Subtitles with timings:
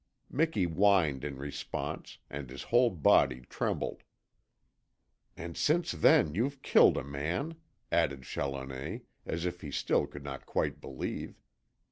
[0.31, 4.01] Miki whined in response, and his whole body trembled.
[5.37, 7.53] "And since then you've killed a man,"
[7.91, 11.39] added Challoner, as if he still could not quite believe.